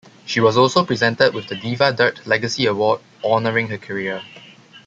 She 0.25 0.39
was 0.39 0.57
also 0.57 0.83
presented 0.83 1.35
with 1.35 1.45
the 1.47 1.55
Diva 1.55 1.93
Dirt 1.93 2.25
Legacy 2.25 2.65
Award, 2.65 3.01
honoring 3.23 3.67
her 3.67 3.77
career. 3.77 4.23